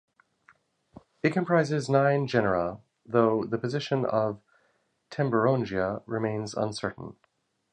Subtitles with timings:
[1.21, 4.41] It comprises nine genera, though the position of
[5.11, 7.17] "Temburongia" remains uncertain.